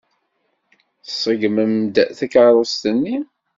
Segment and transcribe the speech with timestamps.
[1.07, 3.17] Tṣeggmem-d takeṛṛust-nni.